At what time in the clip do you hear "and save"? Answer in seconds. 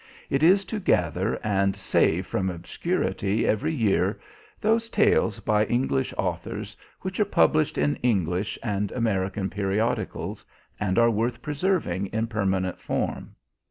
1.43-2.25